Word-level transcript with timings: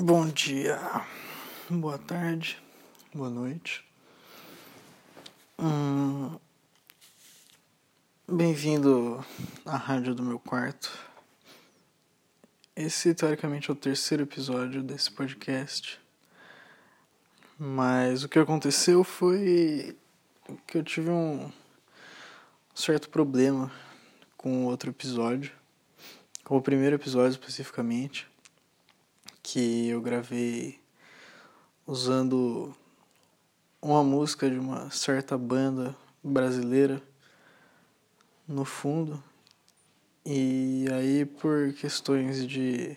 Bom 0.00 0.28
dia, 0.28 0.78
boa 1.68 1.98
tarde, 1.98 2.56
boa 3.12 3.28
noite. 3.28 3.84
Hum, 5.58 6.38
Bem-vindo 8.30 9.24
à 9.66 9.76
rádio 9.76 10.14
do 10.14 10.22
meu 10.22 10.38
quarto. 10.38 10.96
Esse, 12.76 13.12
teoricamente, 13.12 13.70
é 13.70 13.72
o 13.72 13.76
terceiro 13.76 14.22
episódio 14.22 14.84
desse 14.84 15.10
podcast. 15.10 15.98
Mas 17.58 18.22
o 18.22 18.28
que 18.28 18.38
aconteceu 18.38 19.02
foi 19.02 19.98
que 20.64 20.78
eu 20.78 20.84
tive 20.84 21.10
um 21.10 21.50
certo 22.72 23.10
problema 23.10 23.68
com 24.36 24.64
outro 24.66 24.90
episódio, 24.90 25.50
com 26.44 26.56
o 26.56 26.62
primeiro 26.62 26.94
episódio 26.94 27.32
especificamente 27.32 28.28
que 29.50 29.88
eu 29.88 30.02
gravei 30.02 30.78
usando 31.86 32.74
uma 33.80 34.04
música 34.04 34.50
de 34.50 34.58
uma 34.58 34.90
certa 34.90 35.38
banda 35.38 35.96
brasileira 36.22 37.02
no 38.46 38.66
fundo. 38.66 39.24
E 40.22 40.84
aí, 40.92 41.24
por 41.24 41.72
questões 41.72 42.46
de 42.46 42.94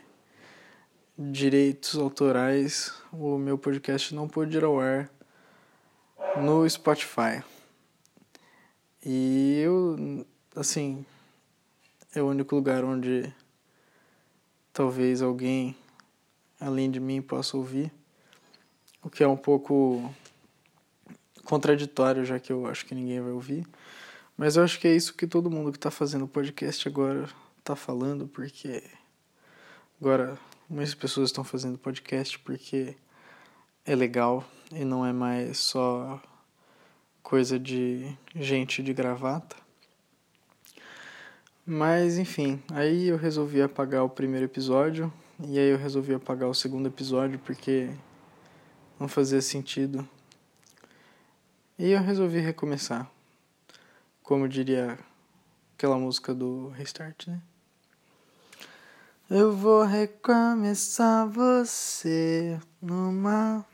direitos 1.17 1.95
autorais, 1.95 2.93
o 3.13 3.37
meu 3.37 3.57
podcast 3.57 4.13
não 4.13 4.27
pôde 4.27 4.57
ir 4.57 4.65
ao 4.65 4.77
ar 4.77 5.09
no 6.35 6.69
Spotify. 6.69 7.41
E 9.05 9.61
eu, 9.63 10.25
assim, 10.53 11.05
é 12.13 12.21
o 12.21 12.27
único 12.27 12.53
lugar 12.55 12.83
onde 12.83 13.33
talvez 14.73 15.21
alguém 15.21 15.77
além 16.61 16.91
de 16.91 16.99
mim 16.99 17.21
possa 17.21 17.57
ouvir, 17.57 17.91
o 19.03 19.09
que 19.09 19.23
é 19.23 19.27
um 19.27 19.35
pouco 19.35 20.13
contraditório, 21.43 22.23
já 22.23 22.39
que 22.39 22.53
eu 22.53 22.67
acho 22.67 22.85
que 22.85 22.93
ninguém 22.93 23.19
vai 23.19 23.31
ouvir. 23.31 23.67
Mas 24.37 24.55
eu 24.55 24.63
acho 24.63 24.79
que 24.79 24.87
é 24.87 24.95
isso 24.95 25.15
que 25.15 25.25
todo 25.25 25.49
mundo 25.49 25.71
que 25.71 25.77
está 25.77 25.89
fazendo 25.89 26.27
podcast 26.27 26.87
agora 26.87 27.27
está 27.59 27.75
falando, 27.75 28.27
porque 28.27 28.83
agora 29.99 30.37
muitas 30.69 30.93
pessoas 30.93 31.29
estão 31.29 31.43
fazendo 31.43 31.77
podcast 31.77 32.37
porque 32.39 32.95
é 33.85 33.95
legal 33.95 34.43
e 34.71 34.85
não 34.85 35.05
é 35.05 35.11
mais 35.11 35.57
só 35.57 36.21
coisa 37.23 37.59
de 37.59 38.15
gente 38.35 38.81
de 38.83 38.93
gravata. 38.93 39.55
Mas 41.65 42.17
enfim, 42.17 42.61
aí 42.71 43.07
eu 43.07 43.17
resolvi 43.17 43.61
apagar 43.61 44.03
o 44.03 44.09
primeiro 44.09 44.45
episódio 44.45 45.11
e 45.47 45.57
aí 45.57 45.69
eu 45.69 45.77
resolvi 45.77 46.13
apagar 46.13 46.47
o 46.47 46.53
segundo 46.53 46.87
episódio 46.87 47.39
porque 47.39 47.89
não 48.99 49.07
fazia 49.07 49.41
sentido. 49.41 50.07
E 51.79 51.91
eu 51.91 52.01
resolvi 52.01 52.39
recomeçar. 52.39 53.09
Como 54.21 54.47
diria 54.47 54.99
aquela 55.75 55.97
música 55.97 56.33
do 56.33 56.69
Restart, 56.69 57.27
né? 57.27 57.41
Eu 59.27 59.55
vou 59.55 59.83
recomeçar 59.83 61.27
você 61.27 62.59
numa 62.81 63.65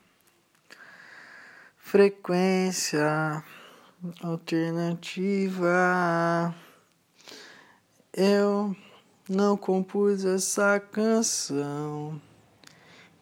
frequência 1.77 3.43
alternativa. 4.21 5.65
Eu 8.13 8.75
não 9.29 9.57
compus 9.57 10.23
essa 10.23 10.79
canção. 10.79 12.21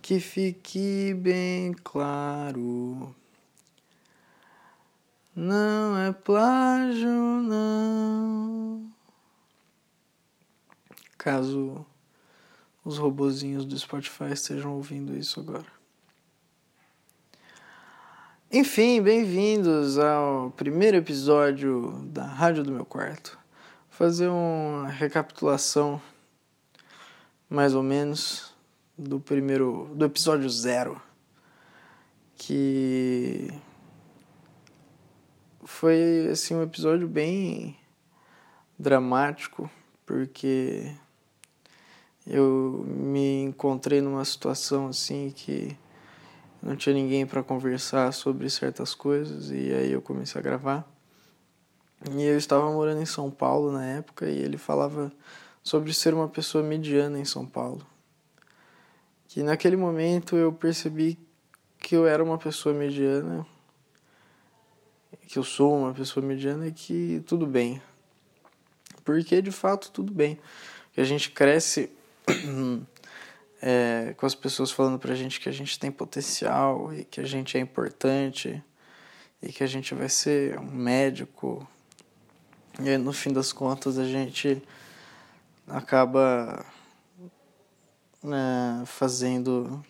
Que 0.01 0.19
fique 0.19 1.13
bem 1.15 1.73
claro. 1.83 3.15
Não 5.35 5.97
é 5.97 6.11
plágio, 6.13 7.09
não. 7.09 8.87
Caso 11.17 11.85
os 12.83 12.99
robozinhos 12.99 13.65
do 13.65 13.77
Spotify 13.77 14.31
estejam 14.31 14.75
ouvindo 14.75 15.17
isso 15.17 15.39
agora. 15.39 15.65
Enfim, 18.51 19.01
bem-vindos 19.01 19.97
ao 19.97 20.51
primeiro 20.51 20.97
episódio 20.97 21.99
da 22.05 22.25
Rádio 22.25 22.63
do 22.63 22.71
Meu 22.71 22.85
Quarto 22.85 23.44
fazer 23.95 24.27
uma 24.27 24.89
recapitulação 24.89 26.01
mais 27.49 27.73
ou 27.73 27.81
menos 27.81 28.53
do 28.97 29.21
primeiro 29.21 29.89
do 29.95 30.03
episódio 30.03 30.49
zero 30.49 31.01
que 32.35 33.47
foi 35.63 36.27
assim 36.29 36.55
um 36.55 36.61
episódio 36.61 37.07
bem 37.07 37.77
dramático 38.77 39.71
porque 40.05 40.93
eu 42.27 42.83
me 42.85 43.43
encontrei 43.43 44.01
numa 44.01 44.25
situação 44.25 44.87
assim 44.87 45.31
que 45.33 45.73
não 46.61 46.75
tinha 46.75 46.93
ninguém 46.93 47.25
para 47.25 47.41
conversar 47.41 48.11
sobre 48.11 48.49
certas 48.49 48.93
coisas 48.93 49.51
e 49.51 49.73
aí 49.73 49.93
eu 49.93 50.01
comecei 50.01 50.37
a 50.37 50.43
gravar 50.43 50.94
e 52.11 52.23
eu 52.23 52.37
estava 52.37 52.71
morando 52.71 53.01
em 53.01 53.05
São 53.05 53.31
Paulo 53.31 53.71
na 53.71 53.85
época 53.85 54.29
e 54.29 54.37
ele 54.37 54.57
falava 54.57 55.11
sobre 55.63 55.93
ser 55.93 56.13
uma 56.13 56.27
pessoa 56.27 56.63
mediana 56.63 57.19
em 57.19 57.25
São 57.25 57.45
Paulo. 57.45 57.85
Que 59.27 59.41
naquele 59.41 59.75
momento 59.75 60.35
eu 60.35 60.53
percebi 60.53 61.17
que 61.79 61.95
eu 61.95 62.05
era 62.07 62.23
uma 62.23 62.37
pessoa 62.37 62.73
mediana, 62.73 63.45
que 65.27 65.39
eu 65.39 65.43
sou 65.43 65.75
uma 65.77 65.93
pessoa 65.93 66.25
mediana 66.25 66.67
e 66.67 66.71
que 66.71 67.23
tudo 67.25 67.47
bem. 67.47 67.81
Porque 69.03 69.41
de 69.41 69.51
fato 69.51 69.91
tudo 69.91 70.13
bem. 70.13 70.39
Que 70.93 71.01
a 71.01 71.03
gente 71.03 71.31
cresce 71.31 71.91
é, 73.61 74.13
com 74.15 74.25
as 74.25 74.35
pessoas 74.35 74.71
falando 74.71 74.99
pra 74.99 75.15
gente 75.15 75.39
que 75.39 75.49
a 75.49 75.51
gente 75.51 75.79
tem 75.79 75.91
potencial 75.91 76.93
e 76.93 77.03
que 77.03 77.19
a 77.19 77.25
gente 77.25 77.57
é 77.57 77.59
importante 77.59 78.63
e 79.41 79.51
que 79.51 79.63
a 79.63 79.67
gente 79.67 79.93
vai 79.93 80.09
ser 80.09 80.59
um 80.59 80.71
médico 80.71 81.67
e 82.77 82.89
aí, 82.89 82.97
no 82.97 83.13
fim 83.13 83.31
das 83.31 83.53
contas, 83.53 83.97
a 83.97 84.03
gente 84.03 84.61
acaba 85.65 86.65
né, 88.21 88.83
fazendo 88.85 89.81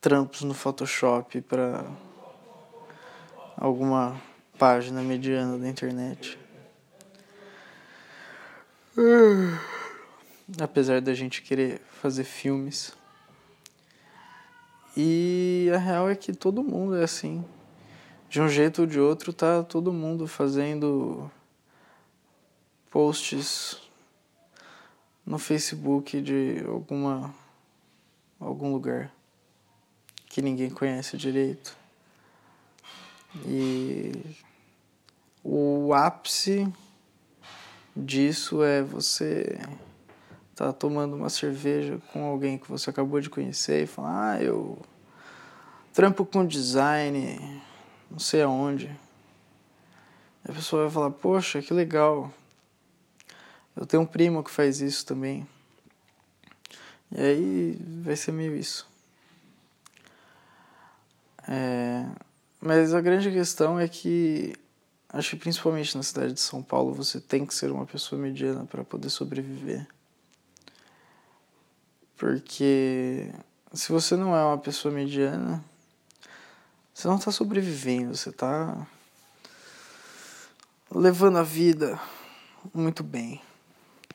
trampos 0.00 0.42
no 0.42 0.52
Photoshop 0.52 1.40
para 1.42 1.84
alguma 3.56 4.20
página 4.58 5.00
mediana 5.00 5.56
da 5.56 5.68
internet. 5.68 6.36
Apesar 10.60 11.00
da 11.00 11.14
gente 11.14 11.40
querer 11.40 11.80
fazer 12.02 12.24
filmes. 12.24 12.92
E 14.96 15.70
a 15.72 15.78
real 15.78 16.10
é 16.10 16.16
que 16.16 16.32
todo 16.32 16.64
mundo 16.64 16.96
é 16.96 17.04
assim 17.04 17.44
de 18.28 18.40
um 18.40 18.48
jeito 18.48 18.82
ou 18.82 18.86
de 18.86 18.98
outro 18.98 19.32
tá 19.32 19.62
todo 19.62 19.92
mundo 19.92 20.26
fazendo 20.26 21.30
posts 22.90 23.80
no 25.24 25.38
Facebook 25.38 26.20
de 26.20 26.62
alguma 26.66 27.34
algum 28.38 28.72
lugar 28.72 29.12
que 30.28 30.42
ninguém 30.42 30.70
conhece 30.70 31.16
direito. 31.16 31.76
E 33.46 34.12
o 35.42 35.92
ápice 35.94 36.70
disso 37.96 38.62
é 38.62 38.82
você 38.82 39.58
tá 40.54 40.72
tomando 40.72 41.16
uma 41.16 41.30
cerveja 41.30 41.98
com 42.12 42.24
alguém 42.24 42.58
que 42.58 42.68
você 42.68 42.90
acabou 42.90 43.20
de 43.20 43.30
conhecer 43.30 43.84
e 43.84 43.86
falar: 43.86 44.32
"Ah, 44.32 44.42
eu 44.42 44.78
trampo 45.92 46.24
com 46.24 46.46
design, 46.46 47.62
não 48.10 48.18
sei 48.18 48.42
aonde. 48.42 48.90
a 50.48 50.52
pessoa 50.52 50.84
vai 50.84 50.92
falar, 50.92 51.10
poxa, 51.10 51.60
que 51.60 51.72
legal. 51.72 52.32
Eu 53.74 53.84
tenho 53.84 54.02
um 54.02 54.06
primo 54.06 54.42
que 54.42 54.50
faz 54.50 54.80
isso 54.80 55.04
também. 55.04 55.46
E 57.12 57.20
aí 57.20 57.78
vai 58.02 58.16
ser 58.16 58.32
meio 58.32 58.56
isso. 58.56 58.88
É, 61.48 62.04
mas 62.60 62.92
a 62.94 63.00
grande 63.00 63.30
questão 63.30 63.78
é 63.78 63.86
que 63.86 64.54
acho 65.08 65.30
que 65.30 65.36
principalmente 65.36 65.96
na 65.96 66.02
cidade 66.02 66.32
de 66.32 66.40
São 66.40 66.62
Paulo 66.62 66.92
você 66.92 67.20
tem 67.20 67.46
que 67.46 67.54
ser 67.54 67.70
uma 67.70 67.86
pessoa 67.86 68.20
mediana 68.20 68.64
para 68.64 68.82
poder 68.82 69.10
sobreviver. 69.10 69.86
Porque 72.16 73.30
se 73.72 73.92
você 73.92 74.16
não 74.16 74.34
é 74.34 74.44
uma 74.44 74.58
pessoa 74.58 74.92
mediana, 74.92 75.62
você 76.96 77.08
não 77.08 77.16
está 77.16 77.30
sobrevivendo, 77.30 78.16
você 78.16 78.30
está 78.30 78.86
levando 80.90 81.36
a 81.36 81.42
vida 81.42 82.00
muito 82.72 83.04
bem. 83.04 83.38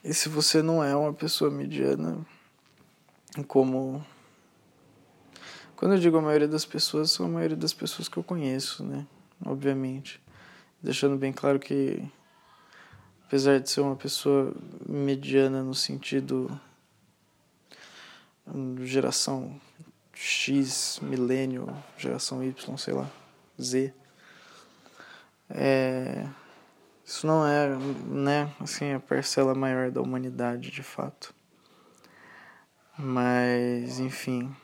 E 0.02 0.12
se 0.12 0.28
você 0.28 0.62
não 0.62 0.82
é 0.82 0.94
uma 0.96 1.14
pessoa 1.14 1.48
mediana, 1.48 2.26
como 3.46 4.04
quando 5.76 5.92
eu 5.92 6.00
digo 6.00 6.18
a 6.18 6.22
maioria 6.22 6.48
das 6.48 6.64
pessoas, 6.64 7.12
são 7.12 7.26
a 7.26 7.28
maioria 7.28 7.56
das 7.56 7.72
pessoas 7.72 8.08
que 8.08 8.16
eu 8.16 8.24
conheço, 8.24 8.82
né? 8.82 9.06
Obviamente. 9.46 10.20
Deixando 10.82 11.16
bem 11.16 11.32
claro 11.32 11.60
que, 11.60 12.02
apesar 13.28 13.60
de 13.60 13.70
ser 13.70 13.80
uma 13.80 13.94
pessoa 13.94 14.52
mediana 14.88 15.62
no 15.62 15.72
sentido 15.72 16.60
geração 18.80 19.60
X, 20.12 20.98
milênio, 21.02 21.66
geração 21.96 22.42
Y, 22.42 22.76
sei 22.76 22.94
lá, 22.94 23.10
Z, 23.60 23.94
é, 25.50 26.26
isso 27.04 27.26
não 27.26 27.46
é, 27.46 27.68
né, 28.06 28.54
assim, 28.60 28.92
a 28.92 29.00
parcela 29.00 29.54
maior 29.54 29.90
da 29.90 30.00
humanidade, 30.00 30.70
de 30.70 30.82
fato. 30.82 31.34
Mas, 32.96 33.98
enfim. 33.98 34.54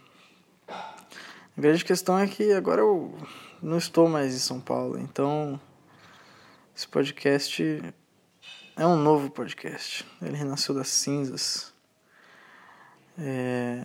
A 0.68 1.60
grande 1.60 1.84
questão 1.84 2.18
é 2.18 2.26
que 2.26 2.52
agora 2.52 2.80
eu 2.80 3.16
não 3.62 3.78
estou 3.78 4.08
mais 4.08 4.34
em 4.34 4.38
São 4.38 4.60
Paulo, 4.60 4.98
então 4.98 5.60
esse 6.74 6.86
podcast 6.86 7.82
é 8.76 8.86
um 8.86 8.96
novo 8.96 9.30
podcast. 9.30 10.06
Ele 10.22 10.36
renasceu 10.36 10.74
das 10.74 10.88
cinzas. 10.88 11.74
É... 13.18 13.84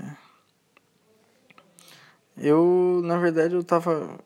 Eu, 2.38 3.02
na 3.04 3.18
verdade, 3.18 3.56
eu 3.56 3.64
tava. 3.64 4.20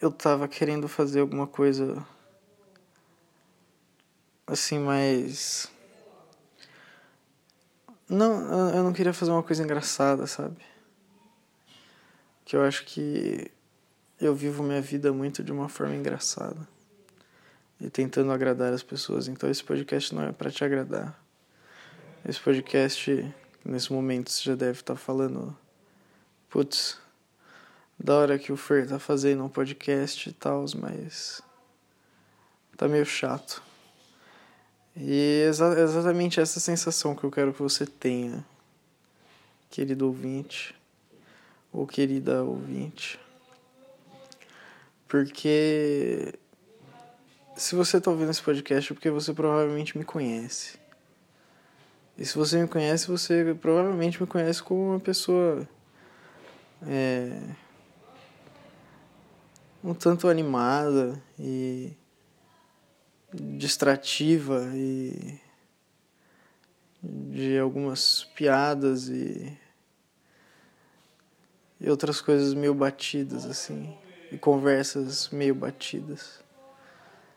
Eu 0.00 0.10
tava 0.12 0.48
querendo 0.48 0.88
fazer 0.88 1.20
alguma 1.20 1.46
coisa. 1.46 2.04
Assim, 4.46 4.78
mais. 4.78 5.70
Não, 8.08 8.70
eu 8.74 8.82
não 8.82 8.92
queria 8.92 9.12
fazer 9.12 9.30
uma 9.32 9.42
coisa 9.42 9.62
engraçada, 9.62 10.26
sabe? 10.26 10.56
Que 12.44 12.56
eu 12.56 12.62
acho 12.62 12.86
que 12.86 13.50
eu 14.18 14.34
vivo 14.34 14.62
minha 14.62 14.80
vida 14.80 15.12
muito 15.12 15.44
de 15.44 15.52
uma 15.52 15.68
forma 15.68 15.94
engraçada 15.94 16.66
e 17.80 17.88
tentando 17.88 18.32
agradar 18.32 18.72
as 18.72 18.82
pessoas. 18.82 19.28
Então 19.28 19.48
esse 19.48 19.62
podcast 19.62 20.14
não 20.14 20.22
é 20.22 20.32
para 20.32 20.50
te 20.50 20.64
agradar. 20.64 21.22
Esse 22.26 22.40
podcast, 22.40 23.34
nesse 23.64 23.92
momento, 23.92 24.30
você 24.30 24.42
já 24.42 24.54
deve 24.54 24.80
estar 24.80 24.94
tá 24.94 24.98
falando, 24.98 25.56
putz, 26.48 26.98
da 27.98 28.14
hora 28.14 28.38
que 28.38 28.52
o 28.52 28.56
Fer 28.56 28.88
tá 28.88 28.98
fazendo 28.98 29.44
um 29.44 29.48
podcast 29.48 30.28
e 30.28 30.32
tal, 30.32 30.64
mas 30.76 31.42
tá 32.76 32.88
meio 32.88 33.04
chato. 33.04 33.62
E 34.96 35.42
é 35.44 35.48
exa 35.48 35.80
exatamente 35.80 36.40
essa 36.40 36.58
sensação 36.58 37.14
que 37.14 37.24
eu 37.24 37.30
quero 37.30 37.52
que 37.52 37.62
você 37.62 37.86
tenha, 37.86 38.44
querido 39.70 40.06
ouvinte, 40.06 40.74
ou 41.72 41.86
querida 41.86 42.42
ouvinte. 42.42 43.18
Porque 45.06 46.34
se 47.56 47.74
você 47.74 47.98
está 47.98 48.10
ouvindo 48.10 48.30
esse 48.30 48.42
podcast 48.42 48.92
é 48.92 48.94
porque 48.94 49.10
você 49.10 49.32
provavelmente 49.32 49.96
me 49.96 50.04
conhece. 50.04 50.78
E 52.16 52.24
se 52.24 52.36
você 52.36 52.60
me 52.60 52.68
conhece, 52.68 53.06
você 53.06 53.56
provavelmente 53.60 54.20
me 54.20 54.26
conhece 54.26 54.62
como 54.62 54.90
uma 54.90 55.00
pessoa 55.00 55.66
é, 56.86 57.40
um 59.82 59.94
tanto 59.94 60.28
animada 60.28 61.20
e 61.38 61.92
distrativa 63.32 64.70
e 64.74 65.40
de 67.02 67.58
algumas 67.58 68.24
piadas 68.34 69.08
e, 69.08 69.56
e 71.80 71.88
outras 71.88 72.20
coisas 72.20 72.54
meio 72.54 72.74
batidas 72.74 73.44
assim 73.44 73.96
e 74.30 74.38
conversas 74.38 75.28
meio 75.30 75.54
batidas. 75.54 76.40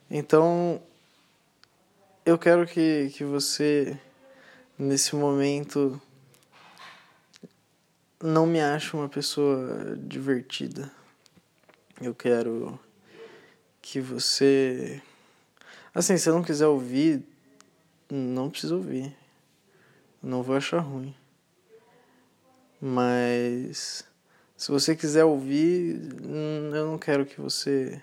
Então, 0.10 0.82
eu 2.26 2.38
quero 2.38 2.68
que, 2.68 3.10
que 3.16 3.24
você, 3.24 3.98
nesse 4.78 5.16
momento, 5.16 6.02
não 8.22 8.46
me 8.46 8.60
ache 8.60 8.96
uma 8.96 9.10
pessoa 9.10 9.98
divertida. 9.98 10.92
Eu 12.00 12.14
quero 12.14 12.80
que 13.82 14.00
você. 14.00 15.02
Assim, 15.94 16.18
se 16.18 16.30
não 16.30 16.44
quiser 16.44 16.68
ouvir, 16.68 17.24
não 18.10 18.50
precisa 18.50 18.76
ouvir. 18.76 19.16
Não 20.22 20.44
vou 20.44 20.56
achar 20.56 20.80
ruim. 20.80 21.16
Mas 22.80 24.04
se 24.56 24.72
você 24.72 24.96
quiser 24.96 25.24
ouvir, 25.24 26.00
hum, 26.24 26.72
eu 26.74 26.88
não 26.88 26.98
quero 26.98 27.26
que 27.26 27.42
você 27.42 28.02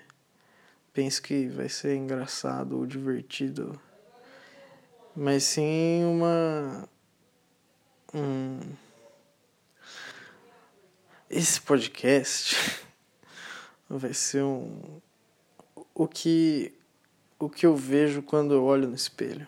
pense 0.93 1.21
que 1.21 1.47
vai 1.47 1.69
ser 1.69 1.95
engraçado 1.95 2.77
ou 2.77 2.85
divertido, 2.85 3.79
mas 5.15 5.43
sim 5.43 6.03
uma. 6.03 6.87
Um, 8.13 8.59
esse 11.29 11.61
podcast 11.61 12.55
vai 13.89 14.13
ser 14.13 14.43
um. 14.43 15.01
O 15.93 16.07
que, 16.07 16.73
o 17.37 17.49
que 17.49 17.65
eu 17.65 17.75
vejo 17.75 18.21
quando 18.21 18.53
eu 18.53 18.63
olho 18.63 18.87
no 18.87 18.95
espelho. 18.95 19.47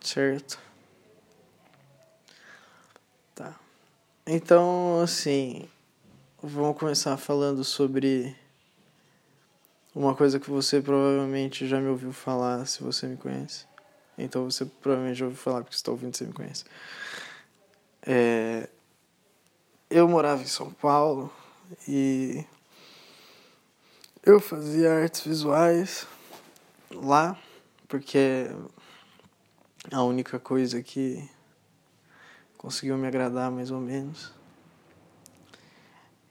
Certo? 0.00 0.58
Então, 4.32 5.00
assim, 5.00 5.68
vamos 6.40 6.78
começar 6.78 7.16
falando 7.16 7.64
sobre 7.64 8.36
uma 9.92 10.14
coisa 10.14 10.38
que 10.38 10.48
você 10.48 10.80
provavelmente 10.80 11.66
já 11.66 11.80
me 11.80 11.88
ouviu 11.88 12.12
falar 12.12 12.64
se 12.66 12.80
você 12.80 13.08
me 13.08 13.16
conhece. 13.16 13.66
Então 14.16 14.44
você 14.48 14.64
provavelmente 14.64 15.18
já 15.18 15.24
ouviu 15.24 15.36
falar 15.36 15.62
porque 15.62 15.74
está 15.74 15.90
ouvindo 15.90 16.16
você 16.16 16.24
me 16.26 16.32
conhece. 16.32 16.64
É, 18.02 18.68
eu 19.90 20.06
morava 20.08 20.40
em 20.40 20.46
São 20.46 20.72
Paulo 20.72 21.32
e 21.88 22.46
eu 24.22 24.40
fazia 24.40 25.02
artes 25.02 25.22
visuais 25.22 26.06
lá 26.92 27.36
porque 27.88 28.46
é 29.90 29.94
a 29.94 30.02
única 30.04 30.38
coisa 30.38 30.80
que 30.80 31.28
conseguiu 32.56 32.96
me 32.96 33.08
agradar 33.08 33.50
mais 33.50 33.72
ou 33.72 33.80
menos. 33.80 34.32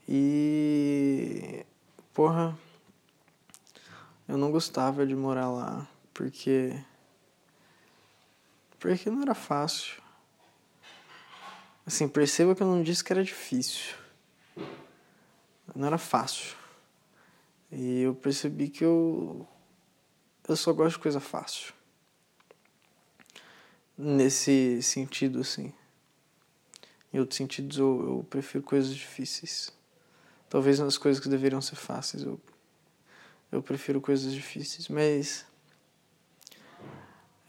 E 0.08 1.66
porra, 2.14 2.58
eu 4.26 4.38
não 4.38 4.52
gostava 4.52 5.06
de 5.06 5.16
morar 5.16 5.50
lá 5.50 5.86
porque 6.14 6.82
porque 8.80 9.10
não 9.10 9.24
era 9.24 9.36
fácil. 9.36 10.02
Assim, 11.90 12.08
perceba 12.08 12.54
que 12.54 12.62
eu 12.62 12.68
não 12.68 12.84
disse 12.84 13.04
que 13.04 13.12
era 13.12 13.24
difícil. 13.24 13.96
Não 15.76 15.88
era 15.88 15.98
fácil. 15.98 16.56
E 17.72 18.02
eu 18.02 18.14
percebi 18.14 18.70
que 18.70 18.86
eu 18.86 19.48
eu 20.48 20.56
só 20.56 20.72
gosto 20.72 20.98
de 20.98 21.02
coisa 21.02 21.20
fácil. 21.20 21.74
Nesse 23.98 24.84
sentido 24.84 25.40
assim. 25.40 25.74
Em 27.12 27.18
outros 27.18 27.38
sentidos, 27.38 27.80
eu, 27.80 28.18
eu 28.20 28.26
prefiro 28.30 28.64
coisas 28.64 28.94
difíceis. 28.94 29.74
Talvez 30.48 30.78
nas 30.78 30.96
coisas 30.96 31.20
que 31.20 31.28
deveriam 31.28 31.60
ser 31.60 31.76
fáceis, 31.76 32.22
eu, 32.22 32.40
eu 33.52 33.64
prefiro 33.64 34.00
coisas 34.00 34.32
difíceis. 34.32 34.88
Mas 34.90 35.44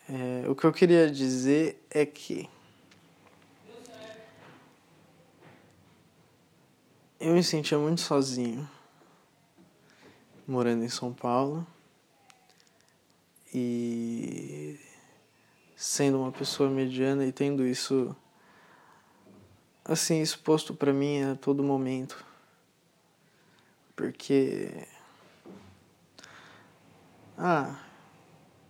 é, 0.08 0.48
o 0.48 0.54
que 0.54 0.64
eu 0.64 0.72
queria 0.72 1.10
dizer 1.10 1.86
é 1.90 2.06
que 2.06 2.48
eu 7.20 7.34
me 7.34 7.44
sentia 7.44 7.78
muito 7.78 8.00
sozinho 8.00 8.66
morando 10.46 10.82
em 10.82 10.88
São 10.88 11.12
Paulo 11.12 11.66
e 13.52 14.80
sendo 15.76 16.18
uma 16.18 16.32
pessoa 16.32 16.70
mediana 16.70 17.26
e 17.26 17.30
tendo 17.30 17.66
isso 17.66 18.16
assim 19.84 20.22
exposto 20.22 20.74
para 20.74 20.94
mim 20.94 21.22
a 21.22 21.36
todo 21.36 21.62
momento. 21.62 22.24
Porque 23.94 24.86
ah, 27.36 27.78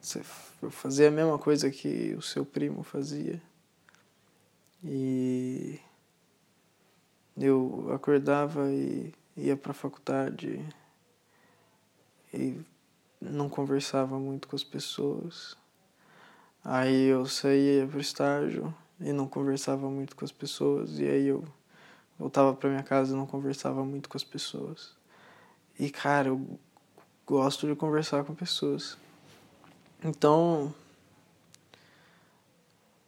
você 0.01 0.23
fazia 0.71 1.07
a 1.07 1.13
mesma 1.13 1.39
coisa 1.39 1.71
que 1.71 2.15
o 2.15 2.23
seu 2.23 2.45
primo 2.45 2.83
fazia. 2.83 3.41
E 4.83 5.79
eu 7.37 7.91
acordava 7.93 8.71
e 8.71 9.13
ia 9.37 9.57
para 9.57 9.73
a 9.73 9.75
faculdade 9.75 10.65
e 12.33 12.61
não 13.21 13.49
conversava 13.49 14.19
muito 14.19 14.49
com 14.49 14.57
as 14.57 14.65
pessoas. 14.65 15.57
Aí 16.65 17.07
eu 17.07 17.27
saía 17.27 17.87
para 17.87 17.99
o 17.99 18.01
estágio 18.01 18.75
e 19.01 19.13
não 19.13 19.27
conversava 19.27 19.89
muito 19.89 20.15
com 20.15 20.25
as 20.25 20.33
pessoas, 20.33 20.99
e 20.99 21.05
aí 21.05 21.27
eu 21.27 21.43
voltava 22.19 22.55
para 22.55 22.69
minha 22.69 22.83
casa 22.83 23.15
e 23.15 23.17
não 23.17 23.27
conversava 23.27 23.85
muito 23.85 24.09
com 24.09 24.17
as 24.17 24.25
pessoas. 24.25 24.95
E 25.79 25.89
cara, 25.91 26.29
eu 26.29 26.59
gosto 27.27 27.67
de 27.67 27.75
conversar 27.75 28.25
com 28.25 28.35
pessoas. 28.35 28.99
Então, 30.05 30.75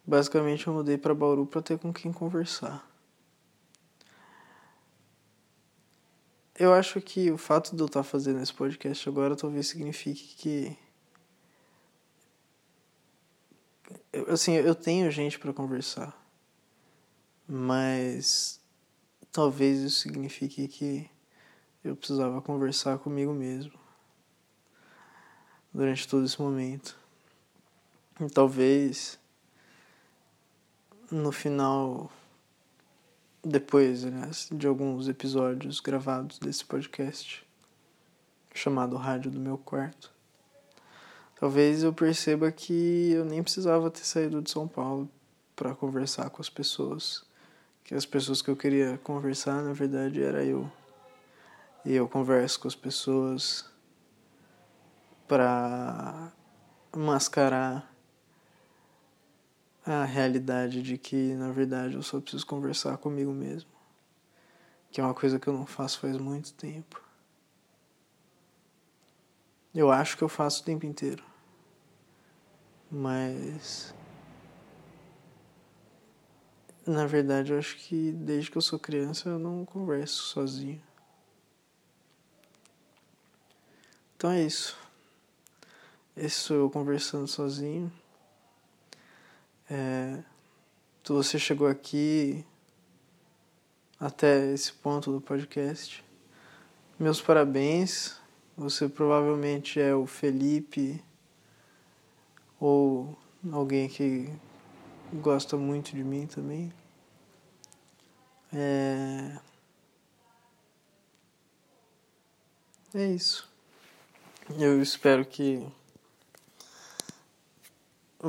basicamente 0.05 0.65
eu 0.65 0.73
mudei 0.73 0.97
para 0.97 1.13
Bauru 1.13 1.45
para 1.45 1.61
ter 1.61 1.77
com 1.77 1.93
quem 1.93 2.11
conversar. 2.11 2.92
Eu 6.57 6.73
acho 6.73 7.01
que 7.01 7.31
o 7.31 7.37
fato 7.37 7.75
de 7.75 7.81
eu 7.81 7.87
estar 7.87 8.03
fazendo 8.03 8.41
esse 8.41 8.53
podcast 8.53 9.09
agora 9.09 9.35
talvez 9.35 9.67
signifique 9.67 10.35
que 10.35 10.77
assim, 14.27 14.53
eu 14.53 14.75
tenho 14.75 15.09
gente 15.11 15.39
para 15.39 15.53
conversar. 15.53 16.15
Mas 17.47 18.61
talvez 19.31 19.79
isso 19.79 20.01
signifique 20.01 20.67
que 20.67 21.09
eu 21.83 21.95
precisava 21.95 22.41
conversar 22.41 22.99
comigo 22.99 23.33
mesmo 23.33 23.73
durante 25.73 26.07
todo 26.07 26.25
esse 26.25 26.39
momento. 26.41 26.95
E 28.21 28.29
talvez 28.29 29.19
no 31.11 31.31
final 31.31 32.11
depois 33.43 34.03
né, 34.05 34.31
de 34.51 34.65
alguns 34.65 35.09
episódios 35.09 35.79
gravados 35.79 36.39
desse 36.39 36.63
podcast 36.63 37.45
chamado 38.53 38.95
Rádio 38.95 39.29
do 39.29 39.39
Meu 39.39 39.57
Quarto, 39.57 40.11
talvez 41.39 41.83
eu 41.83 41.91
perceba 41.91 42.51
que 42.51 43.11
eu 43.11 43.25
nem 43.25 43.43
precisava 43.43 43.91
ter 43.91 44.05
saído 44.05 44.41
de 44.41 44.49
São 44.49 44.67
Paulo 44.67 45.09
para 45.55 45.75
conversar 45.75 46.29
com 46.29 46.41
as 46.41 46.49
pessoas, 46.49 47.23
que 47.83 47.93
as 47.93 48.05
pessoas 48.05 48.41
que 48.41 48.49
eu 48.49 48.55
queria 48.55 48.97
conversar, 49.03 49.61
na 49.61 49.73
verdade, 49.73 50.23
era 50.23 50.43
eu. 50.43 50.71
E 51.85 51.93
eu 51.93 52.07
converso 52.07 52.61
com 52.61 52.67
as 52.67 52.75
pessoas 52.75 53.65
para 55.27 56.31
mascarar 56.95 57.92
a 59.85 60.05
realidade 60.05 60.81
de 60.81 60.97
que, 60.97 61.33
na 61.33 61.51
verdade, 61.51 61.95
eu 61.95 62.03
só 62.03 62.19
preciso 62.21 62.45
conversar 62.45 62.97
comigo 62.97 63.31
mesmo. 63.31 63.69
Que 64.91 65.01
é 65.01 65.03
uma 65.03 65.13
coisa 65.13 65.39
que 65.39 65.47
eu 65.47 65.53
não 65.53 65.65
faço 65.65 65.99
faz 65.99 66.17
muito 66.17 66.53
tempo. 66.53 67.01
Eu 69.73 69.91
acho 69.91 70.15
que 70.15 70.23
eu 70.23 70.29
faço 70.29 70.61
o 70.61 70.65
tempo 70.65 70.85
inteiro. 70.85 71.23
Mas. 72.89 73.93
Na 76.85 77.05
verdade, 77.05 77.51
eu 77.51 77.57
acho 77.57 77.77
que 77.77 78.11
desde 78.11 78.51
que 78.51 78.57
eu 78.57 78.61
sou 78.61 78.77
criança 78.77 79.29
eu 79.29 79.39
não 79.39 79.65
converso 79.65 80.23
sozinho. 80.23 80.81
Então 84.15 84.31
é 84.31 84.43
isso. 84.43 84.77
Esse 86.15 86.35
sou 86.35 86.57
eu 86.57 86.69
conversando 86.69 87.27
sozinho. 87.27 87.91
É, 89.69 90.23
se 91.03 91.11
você 91.11 91.39
chegou 91.39 91.67
aqui 91.67 92.45
até 93.99 94.51
esse 94.51 94.73
ponto 94.73 95.11
do 95.11 95.21
podcast, 95.21 96.03
meus 96.99 97.21
parabéns. 97.21 98.21
Você 98.55 98.87
provavelmente 98.87 99.79
é 99.79 99.95
o 99.95 100.05
Felipe 100.05 101.03
ou 102.59 103.17
alguém 103.51 103.89
que 103.89 104.31
gosta 105.13 105.57
muito 105.57 105.95
de 105.95 106.03
mim 106.03 106.27
também. 106.27 106.71
É, 108.53 109.39
é 112.93 113.07
isso. 113.07 113.49
Eu 114.59 114.81
espero 114.81 115.25
que 115.25 115.65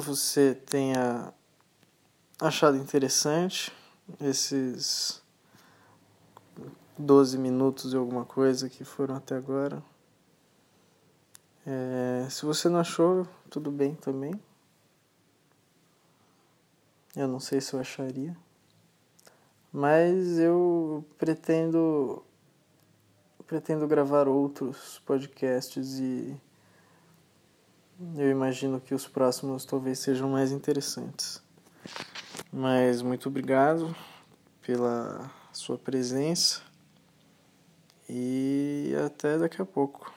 você 0.01 0.55
tenha 0.55 1.33
achado 2.41 2.77
interessante 2.77 3.73
esses 4.21 5.23
12 6.99 7.39
minutos 7.39 7.93
e 7.93 7.97
alguma 7.97 8.25
coisa 8.25 8.69
que 8.69 8.85
foram 8.85 9.15
até 9.15 9.37
agora. 9.37 9.81
É, 11.65 12.27
se 12.29 12.45
você 12.45 12.69
não 12.69 12.81
achou, 12.81 13.27
tudo 13.49 13.71
bem 13.71 13.95
também. 13.95 14.35
Eu 17.15 17.29
não 17.29 17.39
sei 17.39 17.61
se 17.61 17.73
eu 17.75 17.81
acharia. 17.81 18.37
Mas 19.73 20.39
eu 20.39 21.05
pretendo 21.17 22.25
pretendo 23.47 23.87
gravar 23.87 24.27
outros 24.27 25.01
podcasts 25.07 26.01
e 26.01 26.37
eu 28.17 28.31
imagino 28.31 28.81
que 28.81 28.95
os 28.95 29.07
próximos 29.07 29.65
talvez 29.65 29.99
sejam 29.99 30.29
mais 30.29 30.53
interessantes. 30.53 31.43
Mas 32.53 33.03
muito 33.03 33.29
obrigado 33.29 33.95
pela 34.63 35.31
sua 35.53 35.79
presença 35.79 36.63
e 38.09 38.95
até 39.07 39.39
daqui 39.39 39.61
a 39.61 39.65
pouco. 39.65 40.13